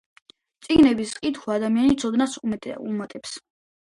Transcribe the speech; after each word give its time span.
წიგნების 0.67 1.11
კითხვა 1.25 1.57
ადამიანს 1.59 1.99
ცოდნას 2.03 2.39
უმატებს. 2.87 3.37